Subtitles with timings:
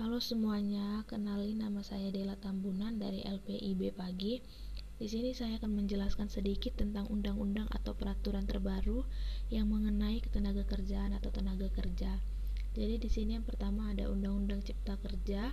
[0.00, 4.40] Halo semuanya, kenali nama saya Dela Tambunan dari LPIB Pagi.
[4.96, 9.04] Di sini saya akan menjelaskan sedikit tentang undang-undang atau peraturan terbaru
[9.52, 12.16] yang mengenai ketenaga kerjaan atau tenaga kerja.
[12.72, 15.52] Jadi di sini yang pertama ada Undang-Undang Cipta Kerja.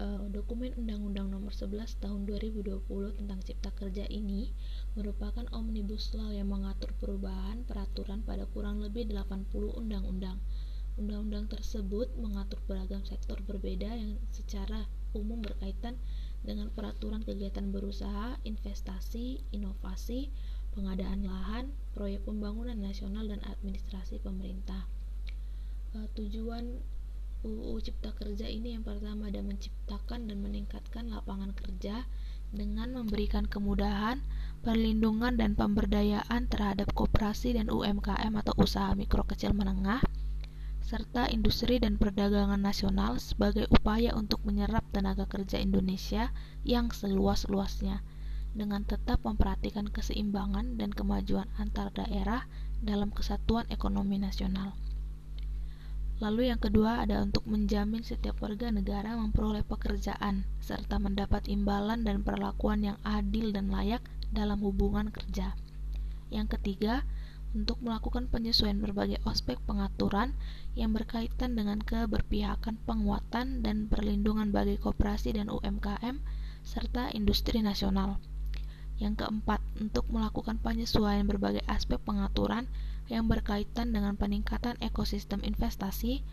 [0.00, 2.88] Uh, dokumen Undang-Undang Nomor 11 Tahun 2020
[3.20, 4.48] tentang Cipta Kerja ini
[4.96, 10.40] merupakan omnibus law yang mengatur perubahan peraturan pada kurang lebih 80 undang-undang.
[10.98, 15.94] Undang-undang tersebut mengatur beragam sektor berbeda yang secara umum berkaitan
[16.42, 20.34] dengan peraturan kegiatan berusaha, investasi, inovasi,
[20.74, 24.90] pengadaan lahan, proyek pembangunan nasional dan administrasi pemerintah.
[25.94, 26.82] Uh, tujuan
[27.46, 32.10] UU Cipta Kerja ini yang pertama ada menciptakan dan meningkatkan lapangan kerja
[32.50, 34.18] dengan memberikan kemudahan,
[34.66, 40.02] perlindungan dan pemberdayaan terhadap koperasi dan UMKM atau usaha mikro kecil menengah
[40.88, 46.32] serta industri dan perdagangan nasional sebagai upaya untuk menyerap tenaga kerja Indonesia
[46.64, 48.00] yang seluas-luasnya
[48.56, 52.48] dengan tetap memperhatikan keseimbangan dan kemajuan antar daerah
[52.80, 54.72] dalam kesatuan ekonomi nasional.
[56.24, 62.24] Lalu yang kedua ada untuk menjamin setiap warga negara memperoleh pekerjaan serta mendapat imbalan dan
[62.24, 64.00] perlakuan yang adil dan layak
[64.32, 65.52] dalam hubungan kerja.
[66.32, 67.04] Yang ketiga,
[67.56, 70.36] untuk melakukan penyesuaian berbagai aspek pengaturan
[70.76, 76.20] yang berkaitan dengan keberpihakan penguatan dan perlindungan bagi koperasi dan UMKM
[76.66, 78.20] serta industri nasional.
[78.98, 82.66] Yang keempat, untuk melakukan penyesuaian berbagai aspek pengaturan
[83.06, 86.26] yang berkaitan dengan peningkatan ekosistem investasi,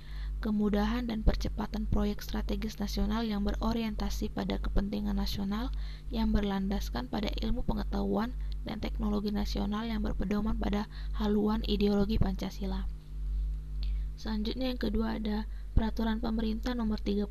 [0.45, 5.73] kemudahan dan percepatan proyek strategis nasional yang berorientasi pada kepentingan nasional
[6.13, 8.29] yang berlandaskan pada ilmu pengetahuan
[8.61, 10.85] dan teknologi nasional yang berpedoman pada
[11.17, 12.85] haluan ideologi Pancasila.
[14.21, 17.25] Selanjutnya yang kedua ada Peraturan Pemerintah Nomor 35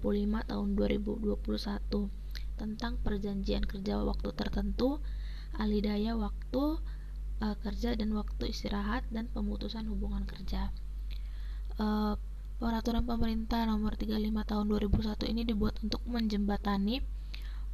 [0.50, 1.38] Tahun 2021
[2.58, 4.98] tentang perjanjian kerja waktu tertentu,
[5.54, 6.82] alidaya waktu
[7.38, 10.74] uh, kerja dan waktu istirahat dan pemutusan hubungan kerja.
[11.78, 12.18] Uh,
[12.84, 17.00] Peraturan Pemerintah Nomor 35 Tahun 2001 ini dibuat untuk menjembatani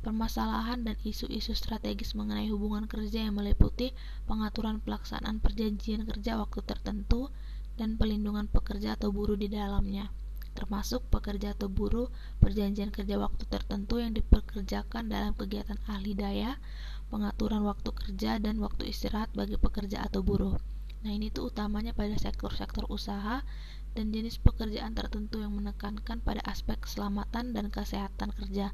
[0.06, 3.90] permasalahan dan isu-isu strategis mengenai hubungan kerja yang meliputi
[4.30, 7.26] pengaturan pelaksanaan perjanjian kerja waktu tertentu
[7.74, 10.14] dan pelindungan pekerja atau buruh di dalamnya,
[10.54, 12.06] termasuk pekerja atau buruh
[12.38, 16.54] perjanjian kerja waktu tertentu yang dipekerjakan dalam kegiatan ahli daya,
[17.10, 20.54] pengaturan waktu kerja dan waktu istirahat bagi pekerja atau buruh.
[21.00, 23.40] Nah, ini tuh utamanya pada sektor-sektor usaha
[23.96, 28.70] dan jenis pekerjaan tertentu yang menekankan pada aspek keselamatan dan kesehatan kerja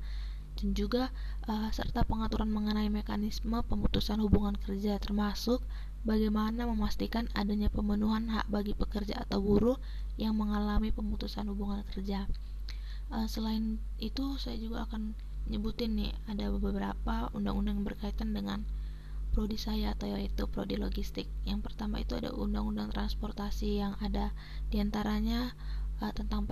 [0.57, 1.13] dan juga
[1.47, 5.61] uh, serta pengaturan mengenai mekanisme pemutusan hubungan kerja termasuk
[6.09, 9.77] bagaimana memastikan adanya pemenuhan hak bagi pekerja atau buruh
[10.17, 12.25] yang mengalami pemutusan hubungan kerja.
[13.13, 15.15] Uh, selain itu saya juga akan
[15.47, 18.67] nyebutin nih ada beberapa undang-undang berkaitan dengan
[19.37, 21.29] prodi saya atau yaitu prodi logistik.
[21.45, 24.33] Yang pertama itu ada undang-undang transportasi yang ada
[24.73, 25.53] di antaranya
[26.01, 26.49] uh, tentang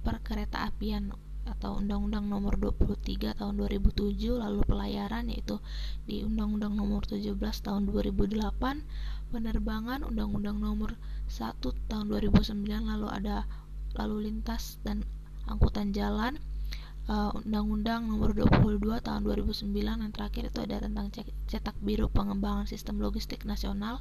[0.00, 1.12] perkereta apian
[1.44, 5.58] atau Undang-Undang Nomor 23 Tahun 2007 lalu pelayaran yaitu
[6.06, 8.40] di Undang-Undang Nomor 17 Tahun 2008
[9.34, 10.94] penerbangan Undang-Undang Nomor
[11.26, 13.44] 1 Tahun 2009 lalu ada
[13.98, 15.02] lalu lintas dan
[15.50, 16.38] angkutan jalan
[17.10, 21.10] Undang-Undang uh, Nomor 22 Tahun 2009 yang terakhir itu ada tentang
[21.50, 23.98] cetak biru pengembangan sistem logistik nasional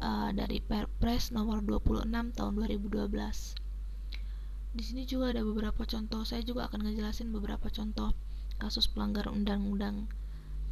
[0.00, 3.62] uh, dari Perpres Nomor 26 Tahun 2012
[4.72, 6.24] di sini juga ada beberapa contoh.
[6.24, 8.16] Saya juga akan ngejelasin beberapa contoh
[8.56, 10.08] kasus pelanggaran undang-undang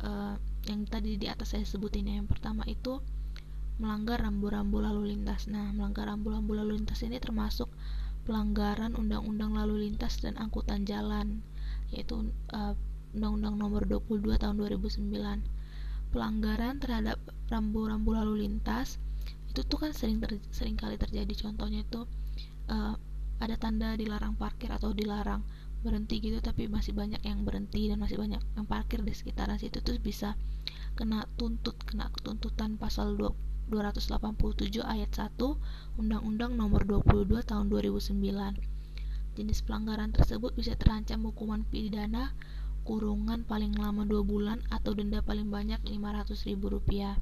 [0.00, 2.16] uh, yang tadi di atas saya sebutin ya.
[2.16, 3.04] Yang pertama itu
[3.76, 5.52] melanggar rambu-rambu lalu lintas.
[5.52, 7.68] Nah melanggar rambu-rambu lalu lintas ini termasuk
[8.24, 11.44] pelanggaran undang-undang lalu lintas dan angkutan jalan
[11.90, 12.74] yaitu uh,
[13.14, 15.10] undang-undang nomor 22 tahun 2009
[16.10, 17.18] pelanggaran terhadap
[17.50, 18.98] rambu-rambu lalu lintas
[19.50, 22.06] itu tuh kan sering ter, sering kali terjadi contohnya itu
[22.70, 22.94] uh,
[23.42, 25.42] ada tanda dilarang parkir atau dilarang
[25.80, 29.80] berhenti gitu tapi masih banyak yang berhenti dan masih banyak yang parkir di sekitaran situ
[29.80, 30.36] terus bisa
[30.92, 33.16] kena tuntut kena tuntutan pasal
[33.70, 35.38] 287 ayat 1
[35.96, 38.79] Undang-Undang Nomor 22 Tahun 2009.
[39.38, 42.34] Jenis pelanggaran tersebut bisa terancam hukuman pidana
[42.82, 47.20] kurungan paling lama 2 bulan atau denda paling banyak Rp500.000.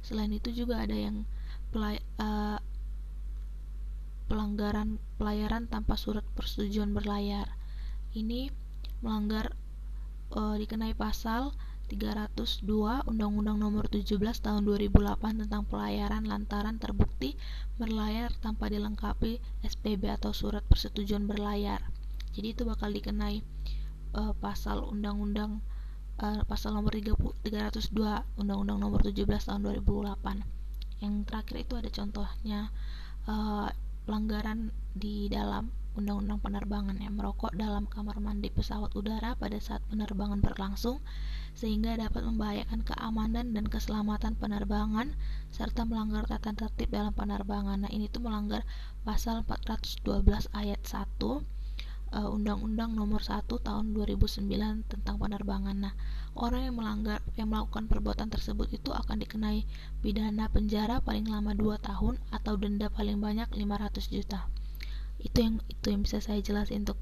[0.00, 1.28] Selain itu juga ada yang
[1.74, 2.56] pelay, uh,
[4.30, 7.52] pelanggaran pelayaran tanpa surat persetujuan berlayar.
[8.16, 8.48] Ini
[9.04, 9.52] melanggar
[10.30, 11.54] e, dikenai pasal
[11.90, 17.34] 302 Undang-Undang Nomor 17 Tahun 2008 tentang pelayaran lantaran terbukti
[17.82, 21.82] berlayar tanpa dilengkapi SPB atau surat persetujuan berlayar.
[22.30, 23.42] jadi itu bakal dikenai
[24.14, 25.58] uh, pasal undang-undang
[26.22, 30.60] uh, pasal nomor 30, 302 undang-undang nomor 17 tahun 2008
[31.02, 32.60] yang terakhir itu ada contohnya
[33.26, 33.66] uh,
[34.04, 40.38] pelanggaran di dalam Undang-Undang Penerbangan yang merokok dalam kamar mandi pesawat udara pada saat penerbangan
[40.38, 41.02] berlangsung
[41.50, 45.18] sehingga dapat membahayakan keamanan dan keselamatan penerbangan
[45.50, 47.82] serta melanggar tata tertib dalam penerbangan.
[47.86, 48.62] Nah, ini tuh melanggar
[49.02, 51.18] pasal 412 ayat 1
[52.14, 54.46] uh, Undang-Undang Nomor 1 Tahun 2009
[54.86, 55.74] tentang penerbangan.
[55.74, 55.94] Nah,
[56.38, 59.66] orang yang melanggar yang melakukan perbuatan tersebut itu akan dikenai
[60.06, 64.46] pidana penjara paling lama 2 tahun atau denda paling banyak 500 juta
[65.20, 66.98] itu yang itu yang bisa saya jelasin untuk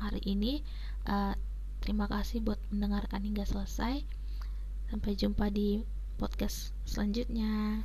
[0.00, 0.64] hari ini.
[1.04, 1.36] Uh,
[1.84, 4.02] terima kasih buat mendengarkan hingga selesai.
[4.88, 5.84] Sampai jumpa di
[6.16, 7.84] podcast selanjutnya